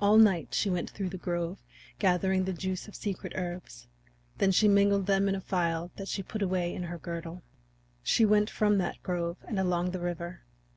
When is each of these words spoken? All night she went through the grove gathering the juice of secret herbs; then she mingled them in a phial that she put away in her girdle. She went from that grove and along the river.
All 0.00 0.16
night 0.16 0.54
she 0.54 0.70
went 0.70 0.90
through 0.90 1.08
the 1.08 1.18
grove 1.18 1.58
gathering 1.98 2.44
the 2.44 2.52
juice 2.52 2.86
of 2.86 2.94
secret 2.94 3.32
herbs; 3.34 3.88
then 4.38 4.52
she 4.52 4.68
mingled 4.68 5.06
them 5.06 5.28
in 5.28 5.34
a 5.34 5.40
phial 5.40 5.90
that 5.96 6.06
she 6.06 6.22
put 6.22 6.40
away 6.40 6.72
in 6.72 6.84
her 6.84 6.98
girdle. 6.98 7.42
She 8.04 8.24
went 8.24 8.48
from 8.48 8.78
that 8.78 9.02
grove 9.02 9.38
and 9.48 9.58
along 9.58 9.90
the 9.90 9.98
river. 9.98 10.42